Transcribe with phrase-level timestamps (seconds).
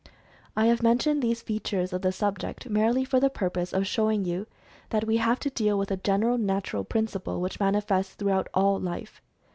[0.55, 3.85] I have men tioned these features of the subject merely for the pur pose of
[3.85, 4.47] showing you
[4.89, 8.79] that we have to deal with a gen eral natural principle which manifests throughout all
[8.79, 9.21] life.